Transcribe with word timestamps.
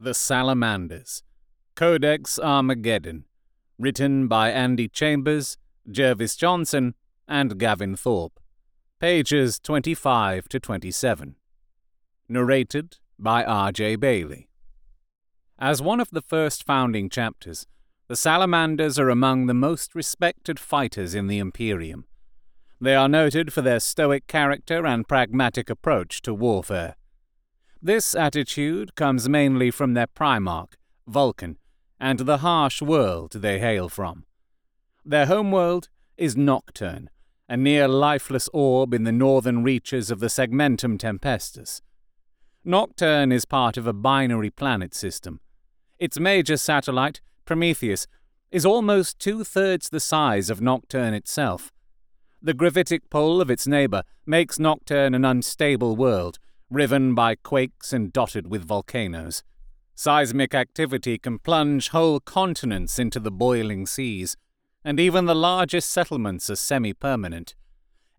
The 0.00 0.14
Salamanders. 0.14 1.24
Codex 1.74 2.38
Armageddon. 2.38 3.24
Written 3.80 4.28
by 4.28 4.52
Andy 4.52 4.86
Chambers, 4.86 5.58
Jervis 5.90 6.36
Johnson, 6.36 6.94
and 7.26 7.58
Gavin 7.58 7.96
Thorpe. 7.96 8.38
Pages 9.00 9.58
25 9.58 10.48
to 10.50 10.60
27. 10.60 11.34
Narrated 12.28 12.98
by 13.18 13.42
R.J. 13.42 13.96
Bailey. 13.96 14.48
As 15.58 15.82
one 15.82 15.98
of 15.98 16.10
the 16.10 16.22
first 16.22 16.64
founding 16.64 17.10
chapters, 17.10 17.66
the 18.06 18.14
Salamanders 18.14 19.00
are 19.00 19.10
among 19.10 19.46
the 19.46 19.54
most 19.54 19.96
respected 19.96 20.60
fighters 20.60 21.16
in 21.16 21.26
the 21.26 21.40
Imperium. 21.40 22.04
They 22.80 22.94
are 22.94 23.08
noted 23.08 23.52
for 23.52 23.62
their 23.62 23.80
stoic 23.80 24.28
character 24.28 24.86
and 24.86 25.08
pragmatic 25.08 25.68
approach 25.68 26.22
to 26.22 26.32
warfare. 26.32 26.94
This 27.80 28.16
attitude 28.16 28.96
comes 28.96 29.28
mainly 29.28 29.70
from 29.70 29.94
their 29.94 30.08
primarch, 30.08 30.72
Vulcan, 31.06 31.58
and 32.00 32.20
the 32.20 32.38
harsh 32.38 32.82
world 32.82 33.32
they 33.32 33.60
hail 33.60 33.88
from. 33.88 34.24
Their 35.04 35.26
homeworld 35.26 35.88
is 36.16 36.36
Nocturne, 36.36 37.08
a 37.48 37.56
near 37.56 37.86
lifeless 37.86 38.48
orb 38.52 38.92
in 38.92 39.04
the 39.04 39.12
northern 39.12 39.62
reaches 39.62 40.10
of 40.10 40.18
the 40.18 40.26
Segmentum 40.26 40.98
Tempestus. 40.98 41.80
Nocturne 42.64 43.30
is 43.30 43.44
part 43.44 43.76
of 43.76 43.86
a 43.86 43.92
binary 43.92 44.50
planet 44.50 44.92
system. 44.92 45.38
Its 46.00 46.18
major 46.18 46.56
satellite, 46.56 47.20
Prometheus, 47.44 48.08
is 48.50 48.66
almost 48.66 49.20
two 49.20 49.44
thirds 49.44 49.88
the 49.88 50.00
size 50.00 50.50
of 50.50 50.60
Nocturne 50.60 51.14
itself. 51.14 51.72
The 52.42 52.54
gravitic 52.54 53.08
pull 53.08 53.40
of 53.40 53.50
its 53.50 53.68
neighbor 53.68 54.02
makes 54.26 54.58
Nocturne 54.58 55.14
an 55.14 55.24
unstable 55.24 55.94
world, 55.94 56.38
riven 56.70 57.14
by 57.14 57.34
quakes 57.34 57.92
and 57.92 58.12
dotted 58.12 58.48
with 58.48 58.64
volcanoes. 58.64 59.42
Seismic 59.94 60.54
activity 60.54 61.18
can 61.18 61.38
plunge 61.38 61.88
whole 61.88 62.20
continents 62.20 62.98
into 62.98 63.18
the 63.18 63.30
boiling 63.30 63.86
seas, 63.86 64.36
and 64.84 65.00
even 65.00 65.26
the 65.26 65.34
largest 65.34 65.90
settlements 65.90 66.48
are 66.48 66.56
semi 66.56 66.92
permanent. 66.92 67.54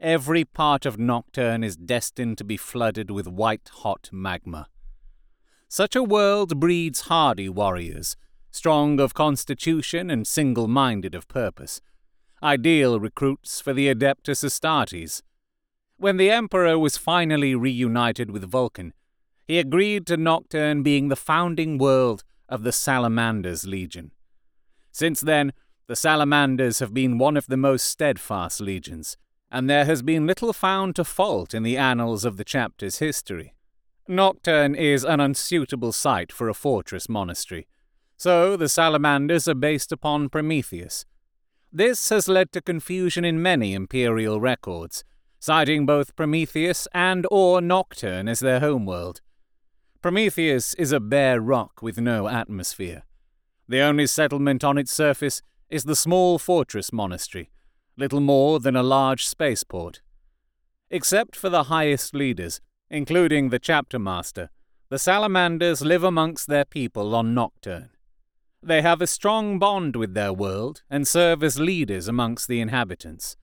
Every 0.00 0.44
part 0.44 0.86
of 0.86 0.98
Nocturne 0.98 1.64
is 1.64 1.76
destined 1.76 2.38
to 2.38 2.44
be 2.44 2.56
flooded 2.56 3.10
with 3.10 3.28
white 3.28 3.68
hot 3.82 4.10
magma. 4.12 4.68
Such 5.68 5.94
a 5.94 6.02
world 6.02 6.58
breeds 6.58 7.02
hardy 7.02 7.48
warriors, 7.48 8.16
strong 8.50 9.00
of 9.00 9.14
constitution 9.14 10.10
and 10.10 10.26
single 10.26 10.66
minded 10.66 11.14
of 11.14 11.28
purpose, 11.28 11.80
ideal 12.42 12.98
recruits 12.98 13.60
for 13.60 13.72
the 13.72 13.92
Adeptus 13.92 14.44
Astartes, 14.44 15.22
when 15.98 16.16
the 16.16 16.30
Emperor 16.30 16.78
was 16.78 16.96
finally 16.96 17.54
reunited 17.54 18.30
with 18.30 18.44
Vulcan, 18.44 18.94
he 19.46 19.58
agreed 19.58 20.06
to 20.06 20.16
Nocturne 20.16 20.82
being 20.82 21.08
the 21.08 21.16
founding 21.16 21.76
world 21.76 22.22
of 22.48 22.62
the 22.62 22.72
Salamanders 22.72 23.66
Legion. 23.66 24.12
Since 24.92 25.20
then, 25.20 25.52
the 25.88 25.96
Salamanders 25.96 26.78
have 26.78 26.94
been 26.94 27.18
one 27.18 27.36
of 27.36 27.46
the 27.46 27.56
most 27.56 27.86
steadfast 27.86 28.60
legions, 28.60 29.16
and 29.50 29.68
there 29.68 29.86
has 29.86 30.02
been 30.02 30.26
little 30.26 30.52
found 30.52 30.94
to 30.96 31.04
fault 31.04 31.52
in 31.52 31.62
the 31.62 31.76
annals 31.76 32.24
of 32.24 32.36
the 32.36 32.44
chapter's 32.44 32.98
history. 32.98 33.54
Nocturne 34.06 34.74
is 34.74 35.04
an 35.04 35.20
unsuitable 35.20 35.92
site 35.92 36.30
for 36.30 36.48
a 36.48 36.54
fortress 36.54 37.08
monastery, 37.08 37.66
so 38.16 38.56
the 38.56 38.68
Salamanders 38.68 39.48
are 39.48 39.54
based 39.54 39.90
upon 39.90 40.28
Prometheus. 40.28 41.06
This 41.72 42.08
has 42.10 42.28
led 42.28 42.52
to 42.52 42.60
confusion 42.60 43.24
in 43.24 43.42
many 43.42 43.74
imperial 43.74 44.40
records, 44.40 45.04
citing 45.38 45.86
both 45.86 46.16
Prometheus 46.16 46.88
and 46.92 47.26
or 47.30 47.60
Nocturne 47.60 48.28
as 48.28 48.40
their 48.40 48.60
homeworld. 48.60 49.20
Prometheus 50.02 50.74
is 50.74 50.92
a 50.92 51.00
bare 51.00 51.40
rock 51.40 51.82
with 51.82 51.98
no 51.98 52.28
atmosphere. 52.28 53.04
The 53.68 53.80
only 53.80 54.06
settlement 54.06 54.64
on 54.64 54.78
its 54.78 54.92
surface 54.92 55.42
is 55.68 55.84
the 55.84 55.96
small 55.96 56.38
fortress 56.38 56.92
monastery, 56.92 57.50
little 57.96 58.20
more 58.20 58.60
than 58.60 58.76
a 58.76 58.82
large 58.82 59.26
spaceport. 59.26 60.00
Except 60.90 61.36
for 61.36 61.50
the 61.50 61.64
highest 61.64 62.14
leaders, 62.14 62.60
including 62.90 63.50
the 63.50 63.58
chapter 63.58 63.98
master, 63.98 64.50
the 64.88 64.98
salamanders 64.98 65.82
live 65.82 66.02
amongst 66.02 66.46
their 66.46 66.64
people 66.64 67.14
on 67.14 67.34
Nocturne. 67.34 67.90
They 68.62 68.80
have 68.82 69.02
a 69.02 69.06
strong 69.06 69.58
bond 69.58 69.96
with 69.96 70.14
their 70.14 70.32
world 70.32 70.82
and 70.88 71.06
serve 71.06 71.44
as 71.44 71.60
leaders 71.60 72.08
amongst 72.08 72.48
the 72.48 72.60
inhabitants. 72.60 73.36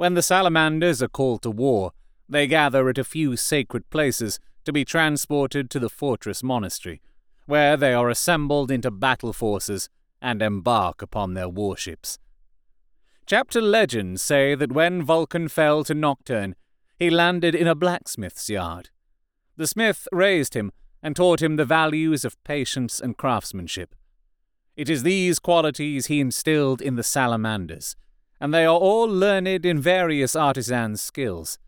When 0.00 0.14
the 0.14 0.22
salamanders 0.22 1.02
are 1.02 1.08
called 1.08 1.42
to 1.42 1.50
war, 1.50 1.92
they 2.26 2.46
gather 2.46 2.88
at 2.88 2.96
a 2.96 3.04
few 3.04 3.36
sacred 3.36 3.90
places 3.90 4.40
to 4.64 4.72
be 4.72 4.82
transported 4.82 5.68
to 5.68 5.78
the 5.78 5.90
fortress 5.90 6.42
monastery, 6.42 7.02
where 7.44 7.76
they 7.76 7.92
are 7.92 8.08
assembled 8.08 8.70
into 8.70 8.90
battle 8.90 9.34
forces 9.34 9.90
and 10.22 10.40
embark 10.40 11.02
upon 11.02 11.34
their 11.34 11.50
warships. 11.50 12.18
Chapter 13.26 13.60
legends 13.60 14.22
say 14.22 14.54
that 14.54 14.72
when 14.72 15.02
Vulcan 15.02 15.48
fell 15.48 15.84
to 15.84 15.92
Nocturne, 15.92 16.54
he 16.98 17.10
landed 17.10 17.54
in 17.54 17.66
a 17.66 17.74
blacksmith's 17.74 18.48
yard. 18.48 18.88
The 19.58 19.66
smith 19.66 20.08
raised 20.12 20.54
him 20.54 20.72
and 21.02 21.14
taught 21.14 21.42
him 21.42 21.56
the 21.56 21.66
values 21.66 22.24
of 22.24 22.42
patience 22.42 23.00
and 23.00 23.18
craftsmanship. 23.18 23.94
It 24.78 24.88
is 24.88 25.02
these 25.02 25.38
qualities 25.38 26.06
he 26.06 26.20
instilled 26.20 26.80
in 26.80 26.96
the 26.96 27.02
salamanders, 27.02 27.96
and 28.40 28.54
they 28.54 28.64
are 28.64 28.76
all 28.76 29.06
learned 29.06 29.66
in 29.66 29.80
various 29.80 30.34
artisan 30.34 30.96
skills. 30.96 31.58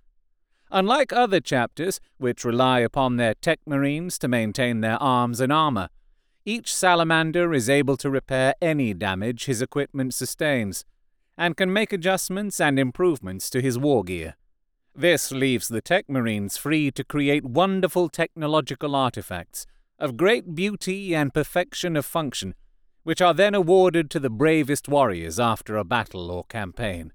Unlike 0.70 1.12
other 1.12 1.40
chapters, 1.40 2.00
which 2.16 2.44
rely 2.44 2.80
upon 2.80 3.16
their 3.16 3.34
tech 3.34 3.60
marines 3.66 4.18
to 4.18 4.28
maintain 4.28 4.80
their 4.80 4.96
arms 5.02 5.38
and 5.38 5.52
armor, 5.52 5.90
each 6.46 6.74
salamander 6.74 7.52
is 7.52 7.68
able 7.68 7.96
to 7.98 8.10
repair 8.10 8.54
any 8.62 8.94
damage 8.94 9.44
his 9.44 9.60
equipment 9.60 10.14
sustains, 10.14 10.84
and 11.36 11.56
can 11.56 11.72
make 11.72 11.92
adjustments 11.92 12.60
and 12.60 12.78
improvements 12.78 13.50
to 13.50 13.60
his 13.60 13.78
war 13.78 14.02
gear. 14.02 14.36
This 14.94 15.30
leaves 15.30 15.68
the 15.68 15.80
tech 15.80 16.08
marines 16.08 16.56
free 16.56 16.90
to 16.92 17.04
create 17.04 17.44
wonderful 17.44 18.08
technological 18.08 18.96
artifacts 18.96 19.66
of 19.98 20.16
great 20.16 20.54
beauty 20.54 21.14
and 21.14 21.32
perfection 21.32 21.96
of 21.96 22.04
function 22.04 22.54
which 23.04 23.20
are 23.20 23.34
then 23.34 23.54
awarded 23.54 24.10
to 24.10 24.20
the 24.20 24.30
bravest 24.30 24.88
warriors 24.88 25.40
after 25.40 25.76
a 25.76 25.84
battle 25.84 26.30
or 26.30 26.44
campaign. 26.44 27.12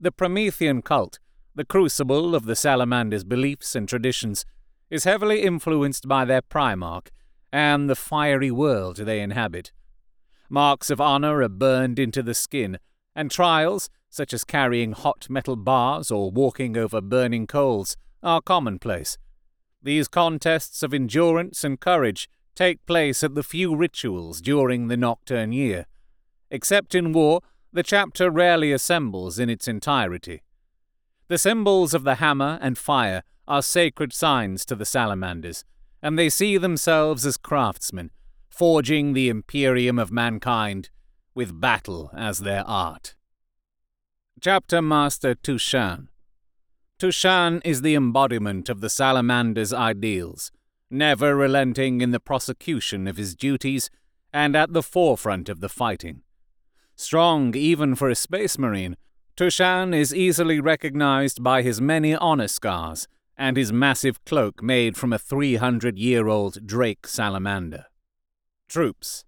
The 0.00 0.12
Promethean 0.12 0.82
cult, 0.82 1.18
the 1.54 1.64
crucible 1.64 2.34
of 2.34 2.44
the 2.44 2.56
salamander's 2.56 3.24
beliefs 3.24 3.74
and 3.74 3.88
traditions, 3.88 4.44
is 4.90 5.04
heavily 5.04 5.42
influenced 5.42 6.06
by 6.06 6.24
their 6.24 6.42
primarch 6.42 7.08
and 7.52 7.88
the 7.88 7.94
fiery 7.94 8.50
world 8.50 8.96
they 8.96 9.20
inhabit. 9.20 9.72
Marks 10.50 10.90
of 10.90 11.00
honor 11.00 11.40
are 11.40 11.48
burned 11.48 11.98
into 11.98 12.22
the 12.22 12.34
skin, 12.34 12.78
and 13.14 13.30
trials, 13.30 13.88
such 14.10 14.32
as 14.32 14.44
carrying 14.44 14.92
hot 14.92 15.30
metal 15.30 15.56
bars 15.56 16.10
or 16.10 16.30
walking 16.30 16.76
over 16.76 17.00
burning 17.00 17.46
coals, 17.46 17.96
are 18.22 18.40
commonplace. 18.40 19.16
These 19.82 20.08
contests 20.08 20.82
of 20.82 20.92
endurance 20.92 21.62
and 21.62 21.78
courage 21.78 22.28
take 22.54 22.84
place 22.86 23.22
at 23.22 23.34
the 23.34 23.42
few 23.42 23.74
rituals 23.74 24.40
during 24.40 24.88
the 24.88 24.96
nocturne 24.96 25.52
year. 25.52 25.86
Except 26.50 26.94
in 26.94 27.12
war, 27.12 27.40
the 27.72 27.82
chapter 27.82 28.30
rarely 28.30 28.72
assembles 28.72 29.38
in 29.38 29.50
its 29.50 29.66
entirety. 29.66 30.42
The 31.28 31.38
symbols 31.38 31.94
of 31.94 32.04
the 32.04 32.16
hammer 32.16 32.58
and 32.62 32.78
fire 32.78 33.22
are 33.48 33.62
sacred 33.62 34.12
signs 34.12 34.64
to 34.66 34.76
the 34.76 34.84
salamanders, 34.84 35.64
and 36.02 36.18
they 36.18 36.28
see 36.28 36.56
themselves 36.56 37.26
as 37.26 37.36
craftsmen, 37.36 38.10
forging 38.48 39.12
the 39.12 39.28
imperium 39.28 39.98
of 39.98 40.12
mankind, 40.12 40.90
with 41.34 41.60
battle 41.60 42.10
as 42.14 42.40
their 42.40 42.62
art. 42.66 43.16
Chapter 44.40 44.80
Master 44.80 45.34
Tu'Shan 45.34 46.08
Tu'Shan 47.00 47.60
is 47.64 47.82
the 47.82 47.94
embodiment 47.94 48.68
of 48.68 48.80
the 48.80 48.90
salamander's 48.90 49.72
ideals 49.72 50.52
never 50.90 51.34
relenting 51.34 52.00
in 52.00 52.10
the 52.10 52.20
prosecution 52.20 53.06
of 53.06 53.16
his 53.16 53.34
duties 53.34 53.90
and 54.32 54.56
at 54.56 54.72
the 54.72 54.82
forefront 54.82 55.48
of 55.48 55.60
the 55.60 55.68
fighting. 55.68 56.22
Strong 56.96 57.54
even 57.56 57.94
for 57.94 58.08
a 58.08 58.14
space 58.14 58.58
marine, 58.58 58.96
Tu'Shan 59.36 59.94
is 59.94 60.14
easily 60.14 60.60
recognized 60.60 61.42
by 61.42 61.62
his 61.62 61.80
many 61.80 62.14
honor 62.14 62.48
scars 62.48 63.08
and 63.36 63.56
his 63.56 63.72
massive 63.72 64.24
cloak 64.24 64.62
made 64.62 64.96
from 64.96 65.12
a 65.12 65.18
300 65.18 65.98
year 65.98 66.28
old 66.28 66.66
Drake 66.66 67.06
salamander. 67.06 67.86
Troops 68.68 69.24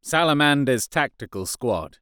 Salamander's 0.00 0.88
Tactical 0.88 1.46
Squad 1.46 1.98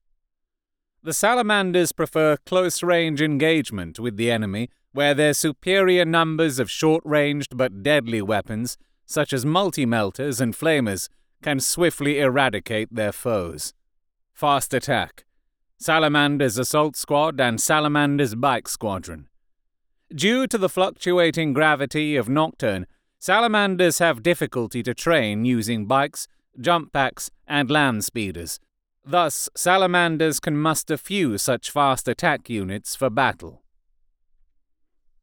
The 1.03 1.13
Salamanders 1.13 1.93
prefer 1.93 2.37
close 2.47 2.83
range 2.83 3.21
engagement 3.21 3.99
with 3.99 4.17
the 4.17 4.31
enemy, 4.31 4.71
where 4.93 5.15
their 5.15 5.35
superior 5.35 6.05
numbers 6.05 6.59
of 6.59 6.71
short 6.71 7.03
ranged 7.05 7.57
but 7.57 7.83
deadly 7.83 8.23
weapons 8.23 8.79
such 9.11 9.33
as 9.33 9.45
multi-melters 9.45 10.41
and 10.41 10.55
flamers, 10.55 11.09
can 11.43 11.59
swiftly 11.59 12.21
eradicate 12.21 12.95
their 12.95 13.11
foes. 13.11 13.75
Fast 14.33 14.73
attack. 14.73 15.25
Salamander's 15.79 16.57
Assault 16.57 16.95
Squad 16.95 17.41
and 17.41 17.61
Salamander's 17.61 18.37
Bike 18.37 18.69
Squadron. 18.69 19.27
Due 20.15 20.47
to 20.47 20.57
the 20.57 20.69
fluctuating 20.69 21.53
gravity 21.53 22.15
of 22.15 22.29
Nocturne, 22.29 22.87
Salamanders 23.19 23.99
have 23.99 24.23
difficulty 24.23 24.81
to 24.85 24.95
train 24.95 25.45
using 25.45 25.87
bikes, 25.87 26.29
jump 26.61 26.93
packs, 26.93 27.33
and 27.49 27.69
land 27.69 28.05
speeders. 28.05 28.61
Thus, 29.05 29.49
salamanders 29.57 30.39
can 30.39 30.57
muster 30.57 30.97
few 30.97 31.37
such 31.37 31.73
fast 31.73 32.07
attack 32.07 32.49
units 32.49 32.95
for 32.95 33.11
battle. 33.11 33.65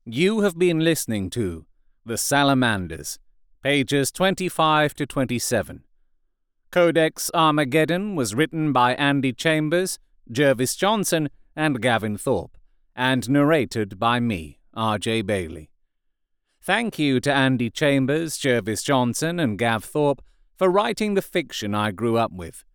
You 0.03 0.41
have 0.41 0.59
been 0.59 0.79
listening 0.81 1.29
to 1.31 1.65
The 2.05 2.17
Salamanders, 2.17 3.19
pages 3.61 4.11
25 4.11 4.93
to 4.95 5.05
27. 5.05 5.83
Codex 6.71 7.31
Armageddon 7.33 8.15
was 8.15 8.35
written 8.35 8.73
by 8.73 8.93
Andy 8.95 9.33
Chambers, 9.33 9.99
Jervis 10.31 10.75
Johnson, 10.75 11.29
and 11.55 11.81
Gavin 11.81 12.17
Thorpe, 12.17 12.57
and 12.95 13.29
narrated 13.29 13.97
by 13.97 14.19
me, 14.19 14.59
R.J. 14.73 15.23
Bailey. 15.23 15.71
Thank 16.61 16.99
you 16.99 17.19
to 17.21 17.33
Andy 17.33 17.69
Chambers, 17.69 18.37
Jervis 18.37 18.83
Johnson, 18.83 19.39
and 19.39 19.57
Gav 19.57 19.83
Thorpe 19.83 20.21
for 20.57 20.69
writing 20.69 21.13
the 21.13 21.21
fiction 21.21 21.73
I 21.73 21.91
grew 21.91 22.17
up 22.17 22.31
with. 22.31 22.65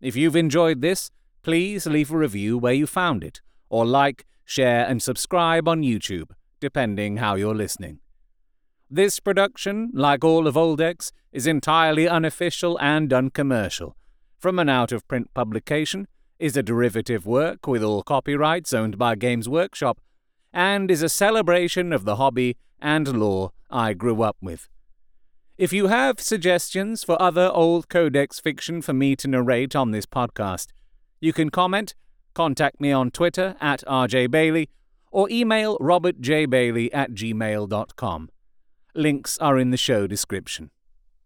If 0.00 0.14
you've 0.14 0.36
enjoyed 0.36 0.80
this, 0.80 1.10
please 1.42 1.86
leave 1.86 2.12
a 2.12 2.16
review 2.16 2.56
where 2.56 2.72
you 2.72 2.86
found 2.86 3.24
it, 3.24 3.40
or 3.68 3.84
like, 3.84 4.24
share, 4.44 4.86
and 4.86 5.02
subscribe 5.02 5.66
on 5.66 5.82
YouTube, 5.82 6.30
depending 6.60 7.16
how 7.16 7.34
you're 7.34 7.54
listening. 7.54 7.98
This 8.88 9.18
production, 9.18 9.90
like 9.94 10.22
all 10.22 10.46
of 10.46 10.54
Oldex, 10.54 11.10
is 11.32 11.48
entirely 11.48 12.08
unofficial 12.08 12.78
and 12.80 13.12
uncommercial. 13.12 13.96
From 14.38 14.60
an 14.60 14.68
out 14.68 14.92
of 14.92 15.06
print 15.08 15.34
publication, 15.34 16.06
is 16.38 16.56
a 16.56 16.62
derivative 16.62 17.26
work 17.26 17.66
with 17.66 17.82
all 17.82 18.04
copyrights 18.04 18.72
owned 18.72 18.96
by 18.96 19.16
Games 19.16 19.48
Workshop, 19.48 19.98
and 20.52 20.88
is 20.88 21.02
a 21.02 21.08
celebration 21.08 21.92
of 21.92 22.04
the 22.04 22.16
hobby 22.16 22.56
and 22.80 23.18
lore 23.18 23.50
I 23.70 23.92
grew 23.92 24.22
up 24.22 24.36
with. 24.40 24.68
If 25.58 25.72
you 25.72 25.88
have 25.88 26.20
suggestions 26.20 27.02
for 27.02 27.20
other 27.20 27.50
old 27.52 27.88
Codex 27.88 28.38
fiction 28.38 28.82
for 28.82 28.92
me 28.92 29.16
to 29.16 29.26
narrate 29.26 29.74
on 29.74 29.90
this 29.90 30.06
podcast, 30.06 30.68
you 31.18 31.32
can 31.32 31.50
comment, 31.50 31.94
contact 32.34 32.80
me 32.80 32.92
on 32.92 33.10
Twitter 33.10 33.56
at 33.60 33.82
rjbailey, 33.86 34.68
or 35.10 35.28
email 35.28 35.76
robertjbailey 35.78 36.90
at 36.92 37.12
gmail.com. 37.12 38.28
Links 38.96 39.36
are 39.38 39.58
in 39.58 39.70
the 39.70 39.76
show 39.76 40.06
description. 40.06 40.70